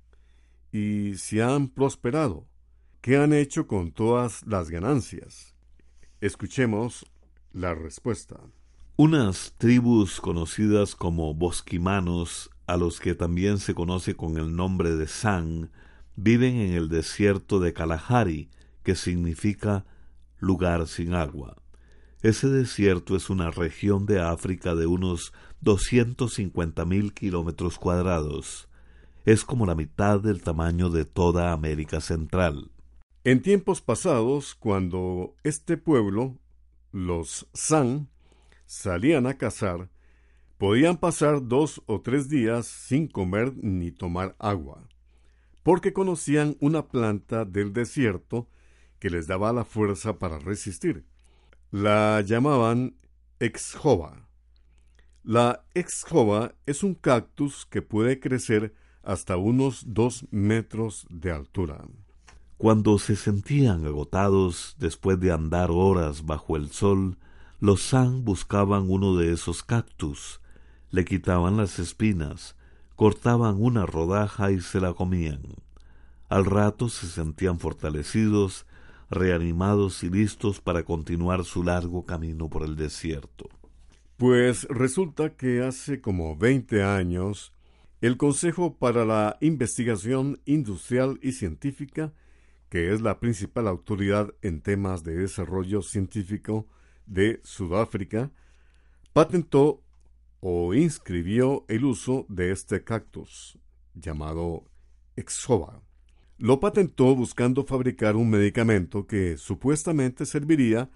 y 0.72 1.14
si 1.14 1.40
han 1.40 1.68
prosperado, 1.68 2.48
qué 3.00 3.16
han 3.16 3.32
hecho 3.32 3.66
con 3.66 3.92
todas 3.92 4.46
las 4.46 4.70
ganancias. 4.70 5.54
Escuchemos 6.20 7.06
la 7.52 7.74
respuesta. 7.74 8.40
Unas 8.96 9.54
tribus 9.58 10.20
conocidas 10.20 10.96
como 10.96 11.32
bosquimanos, 11.34 12.50
a 12.66 12.76
los 12.76 13.00
que 13.00 13.14
también 13.14 13.58
se 13.58 13.74
conoce 13.74 14.14
con 14.14 14.36
el 14.36 14.54
nombre 14.54 14.96
de 14.96 15.06
San, 15.06 15.70
viven 16.16 16.56
en 16.56 16.72
el 16.72 16.88
desierto 16.88 17.60
de 17.60 17.72
Kalahari, 17.72 18.50
que 18.82 18.96
significa 18.96 19.86
lugar 20.38 20.86
sin 20.88 21.14
agua. 21.14 21.56
Ese 22.22 22.48
desierto 22.48 23.14
es 23.14 23.30
una 23.30 23.52
región 23.52 24.04
de 24.04 24.20
África 24.20 24.74
de 24.74 24.86
unos 24.86 25.32
cincuenta 26.30 26.84
mil 26.84 27.14
kilómetros 27.14 27.78
cuadrados. 27.78 28.68
Es 29.24 29.44
como 29.44 29.66
la 29.66 29.76
mitad 29.76 30.20
del 30.20 30.42
tamaño 30.42 30.90
de 30.90 31.04
toda 31.04 31.52
América 31.52 32.00
Central. 32.00 32.72
En 33.24 33.42
tiempos 33.42 33.80
pasados, 33.80 34.54
cuando 34.54 35.34
este 35.42 35.76
pueblo, 35.76 36.38
los 36.92 37.48
San, 37.52 38.08
salían 38.64 39.26
a 39.26 39.36
cazar, 39.36 39.90
podían 40.56 40.98
pasar 40.98 41.48
dos 41.48 41.82
o 41.86 42.00
tres 42.00 42.28
días 42.28 42.66
sin 42.66 43.08
comer 43.08 43.52
ni 43.56 43.90
tomar 43.90 44.36
agua, 44.38 44.88
porque 45.64 45.92
conocían 45.92 46.56
una 46.60 46.86
planta 46.86 47.44
del 47.44 47.72
desierto 47.72 48.48
que 49.00 49.10
les 49.10 49.26
daba 49.26 49.52
la 49.52 49.64
fuerza 49.64 50.18
para 50.18 50.38
resistir. 50.38 51.04
La 51.72 52.20
llamaban 52.20 52.96
exjova. 53.40 54.28
La 55.24 55.64
exjova 55.74 56.54
es 56.66 56.84
un 56.84 56.94
cactus 56.94 57.66
que 57.66 57.82
puede 57.82 58.20
crecer 58.20 58.74
hasta 59.02 59.36
unos 59.36 59.92
dos 59.92 60.24
metros 60.30 61.04
de 61.10 61.32
altura. 61.32 61.84
Cuando 62.58 62.98
se 62.98 63.14
sentían 63.14 63.86
agotados 63.86 64.74
después 64.80 65.20
de 65.20 65.30
andar 65.30 65.70
horas 65.70 66.26
bajo 66.26 66.56
el 66.56 66.70
sol, 66.70 67.16
los 67.60 67.82
San 67.82 68.24
buscaban 68.24 68.90
uno 68.90 69.16
de 69.16 69.32
esos 69.32 69.62
cactus, 69.62 70.40
le 70.90 71.04
quitaban 71.04 71.56
las 71.56 71.78
espinas, 71.78 72.56
cortaban 72.96 73.62
una 73.62 73.86
rodaja 73.86 74.50
y 74.50 74.60
se 74.60 74.80
la 74.80 74.92
comían. 74.92 75.40
Al 76.28 76.44
rato 76.44 76.88
se 76.88 77.06
sentían 77.06 77.60
fortalecidos 77.60 78.66
reanimados 79.08 80.02
y 80.02 80.10
listos 80.10 80.60
para 80.60 80.82
continuar 80.82 81.44
su 81.44 81.62
largo 81.62 82.06
camino 82.06 82.50
por 82.50 82.64
el 82.64 82.74
desierto. 82.74 83.48
Pues 84.16 84.64
resulta 84.64 85.36
que 85.36 85.62
hace 85.62 86.00
como 86.00 86.36
veinte 86.36 86.82
años, 86.82 87.52
el 88.00 88.16
Consejo 88.16 88.74
para 88.74 89.04
la 89.04 89.36
Investigación 89.40 90.40
Industrial 90.44 91.20
y 91.22 91.32
Científica, 91.32 92.12
que 92.68 92.92
es 92.92 93.00
la 93.00 93.18
principal 93.20 93.68
autoridad 93.68 94.34
en 94.42 94.60
temas 94.60 95.04
de 95.04 95.16
desarrollo 95.16 95.82
científico 95.82 96.66
de 97.06 97.40
Sudáfrica, 97.42 98.30
patentó 99.12 99.82
o 100.40 100.74
inscribió 100.74 101.64
el 101.68 101.84
uso 101.84 102.26
de 102.28 102.52
este 102.52 102.84
cactus, 102.84 103.58
llamado 103.94 104.64
Exova. 105.16 105.82
Lo 106.36 106.60
patentó 106.60 107.16
buscando 107.16 107.64
fabricar 107.64 108.14
un 108.14 108.30
medicamento 108.30 109.06
que 109.06 109.36
supuestamente 109.36 110.24
serviría 110.24 110.90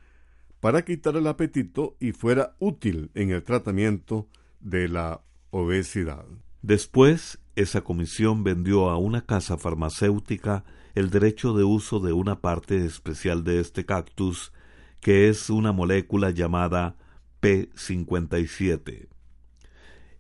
para 0.60 0.84
quitar 0.84 1.16
el 1.16 1.26
apetito 1.26 1.96
y 1.98 2.12
fuera 2.12 2.54
útil 2.60 3.10
en 3.14 3.30
el 3.30 3.42
tratamiento 3.42 4.28
de 4.60 4.86
la 4.86 5.22
obesidad. 5.50 6.24
Después, 6.62 7.40
esa 7.56 7.80
comisión 7.80 8.44
vendió 8.44 8.88
a 8.88 8.96
una 8.96 9.26
casa 9.26 9.58
farmacéutica 9.58 10.64
el 10.94 11.10
derecho 11.10 11.54
de 11.54 11.64
uso 11.64 12.00
de 12.00 12.12
una 12.12 12.40
parte 12.40 12.84
especial 12.84 13.44
de 13.44 13.60
este 13.60 13.86
cactus, 13.86 14.52
que 15.00 15.28
es 15.28 15.50
una 15.50 15.72
molécula 15.72 16.30
llamada 16.30 16.96
P57. 17.40 19.08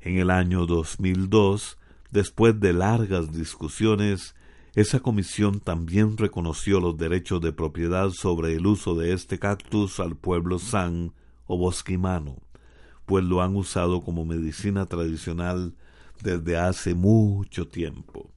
En 0.00 0.18
el 0.18 0.30
año 0.30 0.66
2002, 0.66 1.78
después 2.10 2.58
de 2.58 2.72
largas 2.72 3.32
discusiones, 3.32 4.34
esa 4.74 5.00
comisión 5.00 5.60
también 5.60 6.16
reconoció 6.16 6.80
los 6.80 6.96
derechos 6.96 7.42
de 7.42 7.52
propiedad 7.52 8.08
sobre 8.10 8.54
el 8.54 8.66
uso 8.66 8.94
de 8.94 9.12
este 9.12 9.38
cactus 9.38 10.00
al 10.00 10.16
pueblo 10.16 10.58
san 10.58 11.12
o 11.46 11.58
bosquimano, 11.58 12.38
pues 13.04 13.22
lo 13.22 13.42
han 13.42 13.54
usado 13.54 14.00
como 14.00 14.24
medicina 14.24 14.86
tradicional 14.86 15.74
desde 16.22 16.56
hace 16.56 16.94
mucho 16.94 17.68
tiempo. 17.68 18.32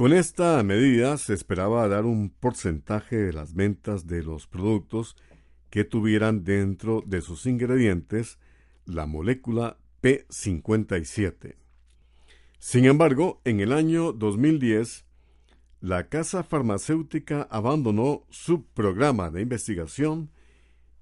Con 0.00 0.14
esta 0.14 0.62
medida 0.62 1.18
se 1.18 1.34
esperaba 1.34 1.86
dar 1.86 2.06
un 2.06 2.30
porcentaje 2.30 3.16
de 3.16 3.34
las 3.34 3.52
ventas 3.52 4.06
de 4.06 4.22
los 4.22 4.46
productos 4.46 5.14
que 5.68 5.84
tuvieran 5.84 6.42
dentro 6.42 7.02
de 7.04 7.20
sus 7.20 7.44
ingredientes 7.44 8.38
la 8.86 9.04
molécula 9.04 9.76
P57. 10.02 11.54
Sin 12.58 12.86
embargo, 12.86 13.42
en 13.44 13.60
el 13.60 13.74
año 13.74 14.14
2010, 14.14 15.04
la 15.82 16.08
casa 16.08 16.44
farmacéutica 16.44 17.46
abandonó 17.50 18.24
su 18.30 18.64
programa 18.64 19.28
de 19.30 19.42
investigación 19.42 20.30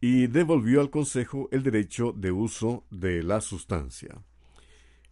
y 0.00 0.26
devolvió 0.26 0.80
al 0.80 0.90
Consejo 0.90 1.48
el 1.52 1.62
derecho 1.62 2.12
de 2.16 2.32
uso 2.32 2.84
de 2.90 3.22
la 3.22 3.42
sustancia. 3.42 4.24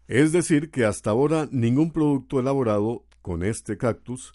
Es 0.09 0.33
decir, 0.33 0.73
que 0.73 0.85
hasta 0.85 1.11
ahora 1.11 1.49
ningún 1.53 1.93
producto 1.93 2.41
elaborado 2.41 3.07
con 3.27 3.43
este 3.43 3.77
cactus 3.77 4.35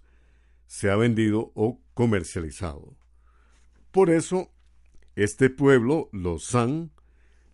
se 0.68 0.92
ha 0.92 0.98
vendido 0.98 1.54
o 1.56 1.80
comercializado. 1.94 2.98
Por 3.90 4.10
eso, 4.10 4.52
este 5.16 5.50
pueblo, 5.50 6.10
los 6.12 6.44
San, 6.44 6.92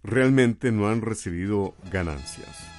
realmente 0.02 0.72
no 0.72 0.90
han 0.90 1.04
recibido 1.04 1.76
ganancias. 1.92 2.77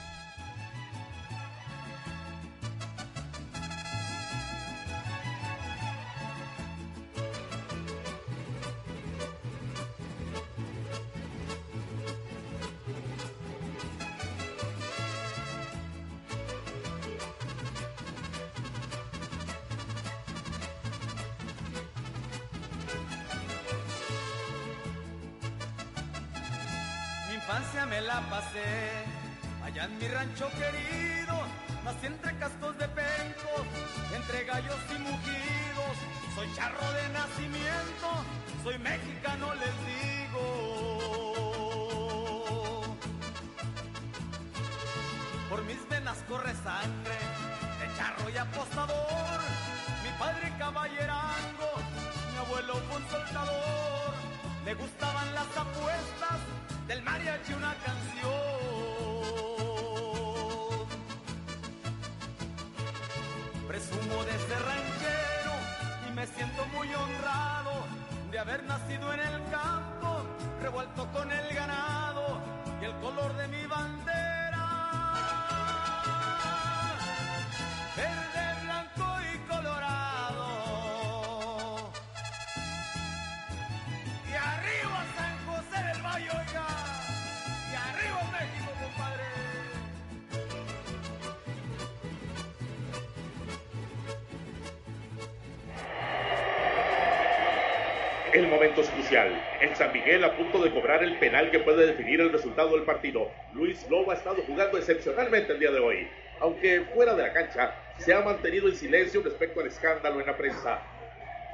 El 98.39 98.47
momento 98.47 98.83
es 98.83 98.89
crucial. 98.91 99.33
En 99.61 99.75
San 99.75 99.93
Miguel 99.93 100.23
a 100.23 100.37
punto 100.37 100.63
de 100.63 100.71
cobrar 100.71 101.03
el 101.03 101.19
penal 101.19 101.51
que 101.51 101.59
puede 101.59 101.87
definir 101.87 102.21
el 102.21 102.31
resultado 102.31 102.71
del 102.77 102.85
partido. 102.85 103.29
Luis 103.53 103.85
Lobo 103.91 104.13
ha 104.13 104.15
estado 104.15 104.45
jugando 104.47 104.79
excepcionalmente 104.79 105.55
el 105.55 105.59
día 105.59 105.73
de 105.73 105.81
hoy. 105.81 106.09
Aunque 106.39 106.83
fuera 106.95 107.15
de 107.15 107.25
la 107.25 107.33
cancha, 107.33 107.75
se 107.99 108.15
ha 108.15 108.21
mantenido 108.21 108.69
en 108.69 108.77
silencio 108.77 109.23
respecto 109.25 109.59
al 109.59 109.67
escándalo 109.67 110.21
en 110.21 110.27
la 110.27 110.37
prensa. 110.37 110.81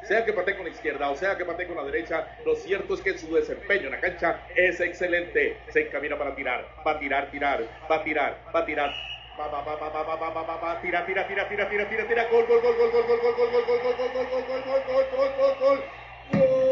Sea 0.03 0.27
que 0.27 0.35
patee 0.35 0.57
con 0.57 0.67
la 0.67 0.73
izquierda 0.73 1.09
o 1.09 1.17
sea 1.17 1.39
que 1.39 1.47
patee 1.47 1.67
con 1.67 1.77
la 1.77 1.85
derecha, 1.85 2.29
lo 2.45 2.55
cierto 2.55 2.93
es 2.93 3.01
que 3.01 3.17
su 3.17 3.35
desempeño 3.35 3.87
en 3.87 3.93
la 3.93 4.01
cancha 4.01 4.43
es 4.55 4.79
excelente. 4.79 5.57
Se 5.71 5.87
encamina 5.87 6.19
para 6.19 6.37
tirar, 6.37 6.69
va 6.87 6.91
a 6.91 6.99
tirar, 6.99 7.31
tirar, 7.31 7.65
va 7.91 7.97
a 7.97 8.05
tirar, 8.05 8.37
va 8.55 8.61
a 8.61 8.67
tirar. 8.67 8.95
Va, 9.41 9.49
va, 9.49 9.63
va, 9.63 9.75
va, 9.77 9.89
va, 9.89 10.03
va, 10.03 10.17
va, 10.17 10.43
va, 10.43 10.57
va, 10.59 10.83
tira, 10.83 11.07
tira, 11.07 11.27
tira, 11.27 11.49
tira, 11.49 11.67
tira, 11.67 11.89
tira, 11.89 12.07
tira, 12.07 12.29
gol, 12.29 12.45
gol, 12.47 12.61
gol, 12.61 12.77
gol, 12.77 12.91
gol, 12.93 13.07
gol, 13.07 13.23
gol, 13.25 13.41
gol, 13.41 13.63
gol, 13.65 13.81
gol, 13.81 13.97
gol, 13.97 14.13
gol, 14.13 14.29
gol, 14.29 14.45
gol, 14.45 14.63
gol, 14.67 14.85
gol, 14.85 15.07
gol, 15.17 15.35
gol, 15.39 15.57
gol. 15.59 16.64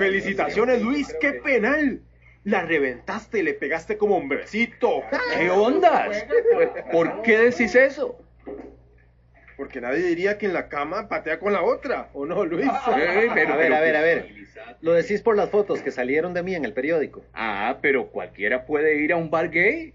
Felicitaciones 0.00 0.82
Luis, 0.82 1.14
qué 1.20 1.32
penal. 1.34 2.00
La 2.44 2.62
reventaste 2.62 3.40
y 3.40 3.42
le 3.42 3.52
pegaste 3.54 3.98
como 3.98 4.16
hombrecito. 4.16 5.02
¿Qué 5.36 5.50
ondas? 5.50 6.24
¿Por 6.90 7.22
qué 7.22 7.38
decís 7.38 7.74
eso? 7.74 8.18
Porque 9.56 9.80
nadie 9.80 10.02
diría 10.02 10.38
que 10.38 10.46
en 10.46 10.54
la 10.54 10.68
cama 10.68 11.06
patea 11.08 11.38
con 11.38 11.52
la 11.52 11.62
otra, 11.62 12.08
¿o 12.14 12.24
no, 12.24 12.46
Luis? 12.46 12.66
Eh, 12.66 13.28
pero- 13.34 13.52
a 13.52 13.56
ver, 13.56 13.66
pero- 13.68 13.74
a 13.76 13.80
ver, 13.80 13.96
a 13.96 14.00
ver. 14.00 14.34
Lo 14.80 14.94
decís 14.94 15.20
por 15.20 15.36
las 15.36 15.50
fotos 15.50 15.82
que 15.82 15.90
salieron 15.90 16.32
de 16.32 16.42
mí 16.42 16.54
en 16.54 16.64
el 16.64 16.72
periódico. 16.72 17.22
Ah, 17.34 17.76
pero 17.82 18.06
cualquiera 18.08 18.64
puede 18.64 18.96
ir 18.96 19.12
a 19.12 19.16
un 19.16 19.30
bar 19.30 19.50
gay. 19.50 19.92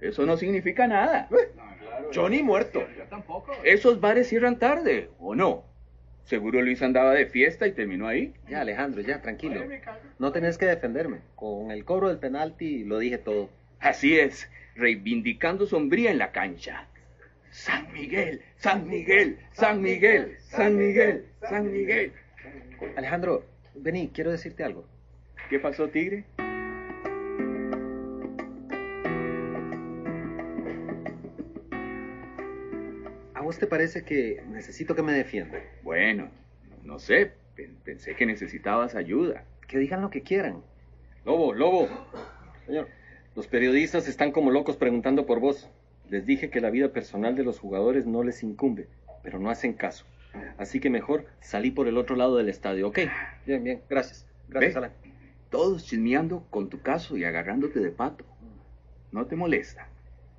Eso 0.00 0.24
no 0.26 0.36
significa 0.36 0.86
nada. 0.86 1.28
Johnny 2.14 2.42
muerto. 2.44 2.84
Esos 3.64 4.00
bares 4.00 4.28
cierran 4.28 4.58
tarde, 4.60 5.10
¿o 5.18 5.34
no? 5.34 5.64
Seguro 6.24 6.62
Luis 6.62 6.80
andaba 6.82 7.12
de 7.12 7.26
fiesta 7.26 7.66
y 7.66 7.72
terminó 7.72 8.08
ahí. 8.08 8.32
Ya, 8.48 8.62
Alejandro, 8.62 9.02
ya, 9.02 9.20
tranquilo. 9.20 9.62
No 10.18 10.32
tenés 10.32 10.56
que 10.56 10.66
defenderme. 10.66 11.18
Con 11.36 11.70
el 11.70 11.84
cobro 11.84 12.08
del 12.08 12.18
penalti 12.18 12.84
lo 12.84 12.98
dije 12.98 13.18
todo. 13.18 13.50
Así 13.78 14.18
es, 14.18 14.48
reivindicando 14.74 15.66
sombría 15.66 16.10
en 16.10 16.18
la 16.18 16.32
cancha. 16.32 16.88
San 17.50 17.92
Miguel, 17.92 18.40
San 18.56 18.88
Miguel, 18.88 19.38
San 19.52 19.80
Miguel, 19.80 20.36
San 20.40 20.76
Miguel, 20.76 21.26
San 21.40 21.70
Miguel. 21.70 22.12
Alejandro, 22.96 23.44
vení, 23.74 24.08
quiero 24.08 24.32
decirte 24.32 24.64
algo. 24.64 24.86
¿Qué 25.50 25.58
pasó, 25.58 25.88
Tigre? 25.88 26.24
Vos 33.54 33.60
te 33.60 33.66
parece 33.68 34.02
que 34.04 34.42
necesito 34.48 34.96
que 34.96 35.02
me 35.02 35.12
defienda? 35.12 35.60
Bueno, 35.84 36.28
no 36.82 36.98
sé, 36.98 37.30
pen- 37.54 37.76
pensé 37.84 38.16
que 38.16 38.26
necesitabas 38.26 38.96
ayuda. 38.96 39.44
Que 39.68 39.78
digan 39.78 40.02
lo 40.02 40.10
que 40.10 40.22
quieran. 40.22 40.60
Lobo, 41.24 41.54
Lobo. 41.54 41.88
Señor, 42.66 42.88
los 43.36 43.46
periodistas 43.46 44.08
están 44.08 44.32
como 44.32 44.50
locos 44.50 44.76
preguntando 44.76 45.24
por 45.24 45.38
vos. 45.38 45.70
Les 46.10 46.26
dije 46.26 46.50
que 46.50 46.60
la 46.60 46.70
vida 46.70 46.88
personal 46.92 47.36
de 47.36 47.44
los 47.44 47.60
jugadores 47.60 48.06
no 48.06 48.24
les 48.24 48.42
incumbe, 48.42 48.88
pero 49.22 49.38
no 49.38 49.50
hacen 49.50 49.72
caso. 49.74 50.04
Así 50.58 50.80
que 50.80 50.90
mejor 50.90 51.26
salí 51.40 51.70
por 51.70 51.86
el 51.86 51.96
otro 51.96 52.16
lado 52.16 52.36
del 52.36 52.48
estadio, 52.48 52.88
¿ok? 52.88 52.98
Bien, 53.46 53.62
bien, 53.62 53.82
gracias. 53.88 54.26
Gracias, 54.48 54.74
Ve, 54.74 54.78
Alan. 54.78 54.92
Todos 55.48 55.84
chismeando 55.86 56.44
con 56.50 56.68
tu 56.68 56.80
caso 56.82 57.16
y 57.16 57.22
agarrándote 57.22 57.78
de 57.78 57.90
pato. 57.92 58.24
No 59.12 59.26
te 59.26 59.36
molesta. 59.36 59.86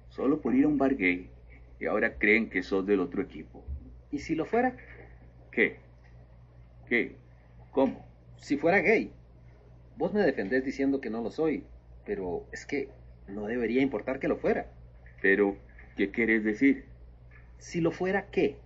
Solo 0.10 0.42
por 0.42 0.54
ir 0.54 0.66
a 0.66 0.68
un 0.68 0.78
bar 0.78 0.96
gay 0.98 1.30
y 1.80 1.86
ahora 1.86 2.18
creen 2.18 2.50
que 2.50 2.64
sos 2.64 2.86
del 2.86 3.00
otro 3.00 3.22
equipo. 3.22 3.64
¿Y 4.12 4.20
si 4.20 4.36
lo 4.36 4.46
fuera? 4.46 4.76
¿Qué? 5.52 5.78
¿Qué? 6.88 7.16
¿Cómo? 7.72 8.06
Si 8.38 8.58
fuera 8.58 8.80
gay. 8.80 9.12
Vos 9.98 10.14
me 10.14 10.22
defendés 10.22 10.64
diciendo 10.64 11.02
que 11.02 11.10
no 11.10 11.22
lo 11.22 11.32
soy, 11.32 11.64
pero 12.06 12.46
es 12.52 12.66
que 12.66 12.90
no 13.28 13.48
debería 13.48 13.82
importar 13.82 14.20
que 14.20 14.28
lo 14.28 14.38
fuera. 14.38 14.68
Pero, 15.22 15.58
¿qué 15.98 16.12
quieres 16.12 16.44
decir? 16.44 16.86
Si 17.58 17.82
lo 17.82 17.92
fuera, 17.92 18.28
¿qué? 18.30 18.58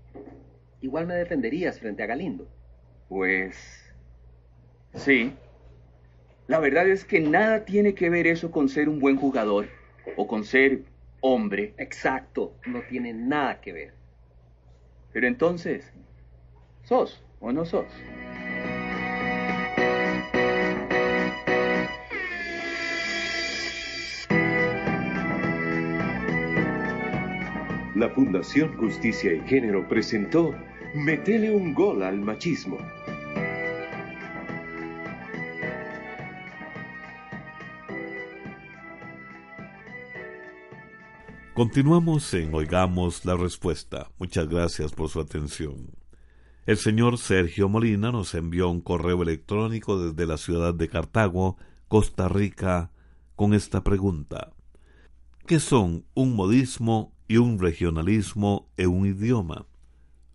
Igual 0.81 1.07
me 1.07 1.15
defenderías 1.15 1.79
frente 1.79 2.03
a 2.03 2.07
Galindo. 2.07 2.47
Pues... 3.07 3.93
Sí. 4.95 5.33
La 6.47 6.59
verdad 6.59 6.87
es 6.87 7.05
que 7.05 7.19
nada 7.19 7.65
tiene 7.65 7.93
que 7.93 8.09
ver 8.09 8.25
eso 8.25 8.49
con 8.51 8.69
ser 8.69 8.89
un 8.89 8.99
buen 8.99 9.17
jugador 9.17 9.67
o 10.15 10.27
con 10.27 10.43
ser 10.43 10.81
hombre. 11.21 11.73
Exacto, 11.77 12.55
no 12.65 12.81
tiene 12.81 13.13
nada 13.13 13.61
que 13.61 13.73
ver. 13.73 13.93
Pero 15.11 15.27
entonces, 15.27 15.91
¿sos 16.83 17.23
o 17.39 17.51
no 17.51 17.65
sos? 17.65 17.87
La 27.95 28.09
Fundación 28.11 28.77
Justicia 28.77 29.33
y 29.33 29.41
Género 29.41 29.85
presentó 29.89 30.55
Metele 30.95 31.51
un 31.51 31.73
gol 31.73 32.01
al 32.01 32.21
machismo. 32.21 32.77
Continuamos 41.59 42.33
en 42.35 42.53
Oigamos 42.55 43.25
la 43.25 43.35
Respuesta. 43.35 44.09
Muchas 44.17 44.47
gracias 44.47 44.93
por 44.93 45.09
su 45.09 45.19
atención. 45.19 45.89
El 46.65 46.77
señor 46.77 47.17
Sergio 47.17 47.67
Molina 47.67 48.13
nos 48.13 48.33
envió 48.33 48.69
un 48.69 48.79
correo 48.79 49.21
electrónico 49.23 50.01
desde 50.01 50.25
la 50.25 50.37
ciudad 50.37 50.73
de 50.73 50.87
Cartago, 50.87 51.57
Costa 51.89 52.29
Rica, 52.29 52.93
con 53.35 53.53
esta 53.53 53.83
pregunta. 53.83 54.53
¿Qué 55.47 55.59
son 55.59 56.05
un 56.13 56.33
modismo 56.33 57.13
y 57.27 57.35
un 57.35 57.59
regionalismo 57.59 58.69
en 58.77 58.91
un 58.91 59.07
idioma? 59.07 59.67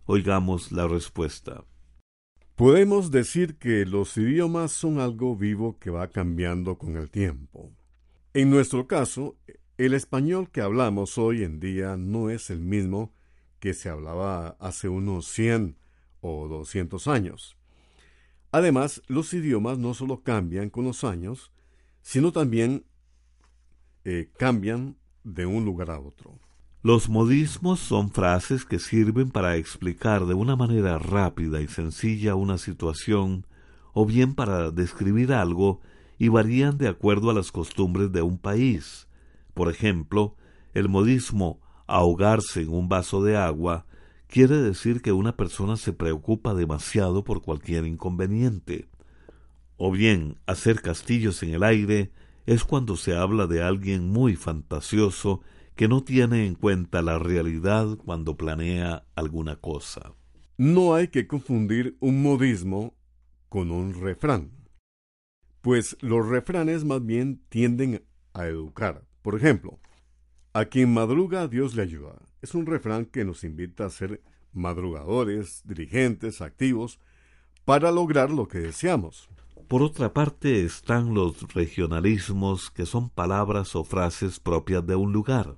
Oigamos 0.05 0.71
la 0.71 0.87
respuesta. 0.87 1.63
Podemos 2.53 3.09
decir 3.09 3.57
que 3.57 3.87
los 3.87 4.15
idiomas 4.15 4.73
son 4.73 4.99
algo 4.99 5.35
vivo 5.35 5.79
que 5.79 5.89
va 5.89 6.07
cambiando 6.07 6.77
con 6.77 6.97
el 6.97 7.09
tiempo. 7.09 7.71
En 8.35 8.51
nuestro 8.51 8.85
caso, 8.85 9.37
el 9.77 9.93
español 9.93 10.49
que 10.49 10.61
hablamos 10.61 11.17
hoy 11.17 11.43
en 11.43 11.59
día 11.59 11.97
no 11.97 12.29
es 12.29 12.49
el 12.49 12.61
mismo 12.61 13.13
que 13.59 13.73
se 13.73 13.89
hablaba 13.89 14.55
hace 14.59 14.87
unos 14.87 15.27
100 15.27 15.77
o 16.21 16.47
200 16.47 17.07
años. 17.07 17.57
Además, 18.51 19.01
los 19.07 19.33
idiomas 19.33 19.77
no 19.77 19.93
solo 19.93 20.23
cambian 20.23 20.69
con 20.69 20.85
los 20.85 21.03
años, 21.03 21.51
sino 22.01 22.31
también 22.31 22.85
eh, 24.05 24.29
cambian 24.37 24.95
de 25.23 25.45
un 25.45 25.65
lugar 25.65 25.91
a 25.91 25.99
otro. 25.99 26.39
Los 26.81 27.09
modismos 27.09 27.79
son 27.79 28.11
frases 28.11 28.63
que 28.63 28.79
sirven 28.79 29.31
para 29.31 29.57
explicar 29.57 30.25
de 30.25 30.35
una 30.35 30.55
manera 30.55 30.99
rápida 30.99 31.59
y 31.61 31.67
sencilla 31.67 32.35
una 32.35 32.57
situación 32.59 33.45
o 33.93 34.05
bien 34.05 34.35
para 34.35 34.71
describir 34.71 35.33
algo 35.33 35.81
y 36.17 36.29
varían 36.29 36.77
de 36.77 36.87
acuerdo 36.87 37.29
a 37.29 37.33
las 37.33 37.51
costumbres 37.51 38.11
de 38.11 38.21
un 38.21 38.37
país. 38.37 39.04
Por 39.55 39.69
ejemplo, 39.69 40.35
el 40.73 40.89
modismo 40.89 41.61
ahogarse 41.87 42.61
en 42.61 42.69
un 42.69 42.89
vaso 42.89 43.23
de 43.23 43.37
agua 43.37 43.85
quiere 44.27 44.57
decir 44.57 45.01
que 45.01 45.13
una 45.13 45.37
persona 45.37 45.77
se 45.77 45.93
preocupa 45.93 46.53
demasiado 46.53 47.23
por 47.23 47.41
cualquier 47.41 47.85
inconveniente. 47.85 48.89
O 49.77 49.91
bien, 49.91 50.37
hacer 50.45 50.81
castillos 50.81 51.41
en 51.41 51.51
el 51.51 51.63
aire 51.63 52.11
es 52.45 52.65
cuando 52.65 52.97
se 52.97 53.15
habla 53.15 53.47
de 53.47 53.63
alguien 53.63 54.09
muy 54.09 54.35
fantasioso 54.35 55.41
que 55.75 55.87
no 55.87 56.03
tiene 56.03 56.45
en 56.45 56.55
cuenta 56.55 57.01
la 57.01 57.17
realidad 57.17 57.97
cuando 57.97 58.35
planea 58.35 59.05
alguna 59.15 59.55
cosa. 59.55 60.15
No 60.57 60.95
hay 60.95 61.07
que 61.07 61.27
confundir 61.27 61.95
un 62.01 62.21
modismo 62.21 62.93
con 63.47 63.71
un 63.71 63.93
refrán, 63.93 64.51
pues 65.61 65.95
los 66.01 66.27
refranes 66.27 66.83
más 66.83 67.05
bien 67.05 67.41
tienden 67.47 68.03
a 68.33 68.47
educar. 68.47 69.05
Por 69.25 69.33
ejemplo, 69.33 69.79
a 70.53 70.65
quien 70.65 70.93
madruga 70.93 71.47
Dios 71.47 71.73
le 71.73 71.81
ayuda. 71.81 72.21
Es 72.43 72.53
un 72.53 72.67
refrán 72.67 73.05
que 73.05 73.25
nos 73.25 73.43
invita 73.43 73.83
a 73.83 73.89
ser 73.89 74.21
madrugadores, 74.53 75.63
dirigentes, 75.65 76.41
activos, 76.41 76.99
para 77.65 77.91
lograr 77.91 78.29
lo 78.29 78.47
que 78.47 78.59
deseamos. 78.59 79.27
Por 79.67 79.81
otra 79.81 80.13
parte 80.13 80.63
están 80.63 81.15
los 81.15 81.41
regionalismos, 81.55 82.69
que 82.69 82.85
son 82.85 83.09
palabras 83.09 83.75
o 83.75 83.83
frases 83.83 84.39
propias 84.39 84.85
de 84.85 84.95
un 84.95 85.11
lugar. 85.11 85.57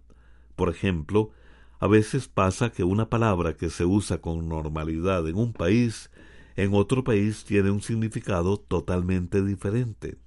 Por 0.56 0.70
ejemplo, 0.70 1.32
a 1.80 1.88
veces 1.88 2.30
pasa 2.30 2.72
que 2.72 2.86
una 2.86 3.10
palabra 3.10 3.58
que 3.58 3.70
se 3.70 3.84
usa 3.84 4.22
con 4.22 4.48
normalidad 4.48 5.28
en 5.28 5.36
un 5.36 5.52
país, 5.52 6.10
en 6.56 6.74
otro 6.74 7.04
país 7.04 7.44
tiene 7.44 7.70
un 7.72 7.82
significado 7.82 8.58
totalmente 8.62 9.44
diferente. 9.44 10.18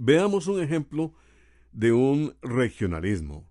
Veamos 0.00 0.48
un 0.48 0.60
ejemplo 0.60 1.14
de 1.78 1.92
un 1.92 2.34
regionalismo. 2.42 3.48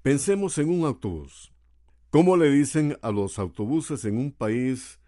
Pensemos 0.00 0.58
en 0.58 0.70
un 0.70 0.84
autobús. 0.86 1.52
¿Cómo 2.10 2.36
le 2.36 2.48
dicen 2.48 2.96
a 3.02 3.10
los 3.10 3.40
autobuses 3.40 4.04
en 4.04 4.16
un 4.16 4.30
país 4.30 5.00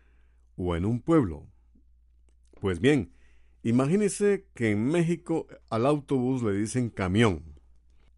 o 0.56 0.74
en 0.74 0.84
un 0.84 1.00
pueblo? 1.00 1.46
Pues 2.60 2.80
bien, 2.80 3.12
imagínese 3.62 4.48
que 4.52 4.72
en 4.72 4.84
México 4.84 5.46
al 5.70 5.86
autobús 5.86 6.42
le 6.42 6.54
dicen 6.54 6.90
camión. 6.90 7.44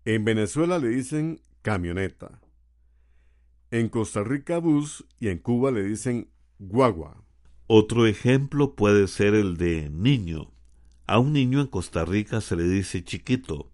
En 0.06 0.24
Venezuela 0.24 0.78
le 0.78 0.88
dicen 0.88 1.42
camioneta. 1.61 2.40
En 3.70 3.90
Costa 3.90 4.24
Rica 4.24 4.61
bus 4.61 5.04
y 5.20 5.28
en 5.28 5.40
Cuba 5.40 5.72
le 5.72 5.82
dicen 5.82 6.30
guagua. 6.58 7.22
Otro 7.66 8.06
ejemplo 8.06 8.76
puede 8.76 9.08
ser 9.08 9.34
el 9.34 9.58
de 9.58 9.90
niño. 9.90 10.54
A 11.06 11.18
un 11.18 11.34
niño 11.34 11.61
en 11.61 11.66
Costa 11.66 12.06
Rica 12.06 12.40
se 12.40 12.56
le 12.56 12.62
dice 12.62 13.04
chiquito, 13.04 13.70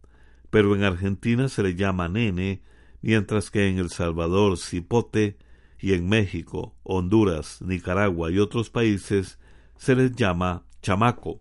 pero 0.55 0.77
en 0.77 0.85
Argentina 0.85 1.49
se 1.49 1.64
le 1.64 1.75
llama 1.75 2.09
nene, 2.09 2.62
mientras 3.03 3.51
que 3.51 3.69
en 3.69 3.79
El 3.79 3.90
Salvador 3.90 4.57
cipote 4.57 5.37
y 5.81 5.95
en 5.95 6.09
México, 6.09 6.77
Honduras, 6.85 7.61
Nicaragua 7.61 8.31
y 8.31 8.38
otros 8.38 8.71
países 8.71 9.40
se 9.77 9.97
les 9.97 10.12
llama 10.12 10.64
chamaco. 10.81 11.40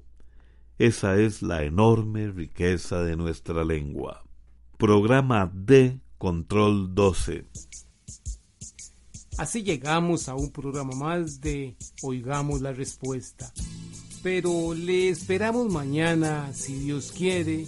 Esa 0.79 1.19
es 1.19 1.43
la 1.43 1.61
enorme 1.61 2.31
riqueza 2.31 3.03
de 3.03 3.15
nuestra 3.15 3.63
lengua. 3.63 4.23
Programa 4.79 5.51
D 5.53 5.99
Control 6.17 6.95
12. 6.95 7.45
Así 9.37 9.61
llegamos 9.61 10.27
a 10.27 10.33
un 10.33 10.51
programa 10.51 10.95
más 10.95 11.39
de 11.39 11.75
Oigamos 12.01 12.61
la 12.61 12.73
Respuesta. 12.73 13.53
Pero 14.23 14.73
le 14.73 15.09
esperamos 15.09 15.71
mañana, 15.71 16.51
si 16.53 16.79
Dios 16.79 17.11
quiere, 17.11 17.67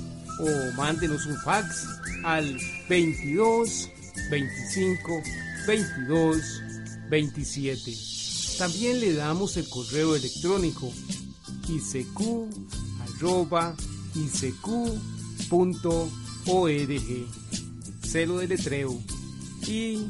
o 0.41 0.71
mándenos 0.75 1.25
un 1.25 1.37
fax 1.37 1.87
al 2.23 2.57
22 2.89 3.89
25 4.29 5.23
22 5.67 6.61
27. 7.09 7.93
También 8.57 8.99
le 8.99 9.13
damos 9.13 9.57
el 9.57 9.67
correo 9.69 10.15
electrónico 10.15 10.91
isq.org. 11.69 12.41
Celo 18.03 18.37
de 18.39 18.47
letreo 18.47 19.01
i 19.67 20.09